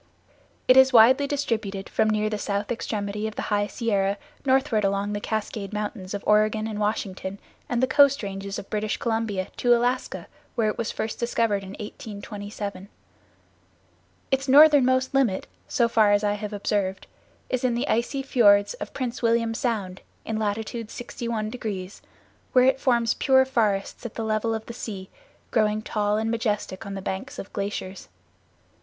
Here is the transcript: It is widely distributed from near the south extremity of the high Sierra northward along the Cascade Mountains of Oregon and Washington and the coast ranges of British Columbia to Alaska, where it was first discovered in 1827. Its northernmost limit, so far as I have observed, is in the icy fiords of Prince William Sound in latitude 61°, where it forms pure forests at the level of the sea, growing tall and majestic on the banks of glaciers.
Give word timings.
It 0.67 0.77
is 0.77 0.91
widely 0.91 1.27
distributed 1.27 1.87
from 1.87 2.09
near 2.09 2.27
the 2.27 2.39
south 2.39 2.71
extremity 2.71 3.27
of 3.27 3.35
the 3.35 3.43
high 3.53 3.67
Sierra 3.67 4.17
northward 4.43 4.83
along 4.83 5.13
the 5.13 5.19
Cascade 5.21 5.71
Mountains 5.73 6.15
of 6.15 6.23
Oregon 6.25 6.65
and 6.65 6.79
Washington 6.79 7.37
and 7.69 7.83
the 7.83 7.87
coast 7.87 8.23
ranges 8.23 8.57
of 8.57 8.67
British 8.71 8.97
Columbia 8.97 9.49
to 9.57 9.75
Alaska, 9.75 10.25
where 10.55 10.69
it 10.69 10.77
was 10.79 10.91
first 10.91 11.19
discovered 11.19 11.61
in 11.61 11.73
1827. 11.73 12.89
Its 14.31 14.47
northernmost 14.47 15.13
limit, 15.13 15.45
so 15.67 15.87
far 15.87 16.11
as 16.13 16.23
I 16.23 16.33
have 16.33 16.51
observed, 16.51 17.05
is 17.47 17.63
in 17.63 17.75
the 17.75 17.87
icy 17.87 18.23
fiords 18.23 18.73
of 18.81 18.93
Prince 18.95 19.21
William 19.21 19.53
Sound 19.53 20.01
in 20.25 20.39
latitude 20.39 20.87
61°, 20.87 22.01
where 22.53 22.65
it 22.65 22.79
forms 22.79 23.13
pure 23.13 23.45
forests 23.45 24.03
at 24.03 24.15
the 24.15 24.25
level 24.25 24.55
of 24.55 24.65
the 24.65 24.73
sea, 24.73 25.11
growing 25.51 25.83
tall 25.83 26.17
and 26.17 26.31
majestic 26.31 26.87
on 26.87 26.95
the 26.95 27.03
banks 27.03 27.37
of 27.37 27.53
glaciers. 27.53 28.09